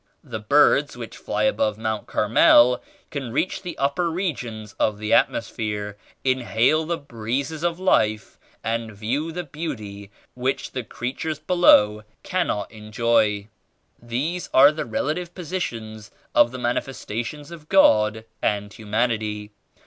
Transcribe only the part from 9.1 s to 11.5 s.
the beauty which the creatures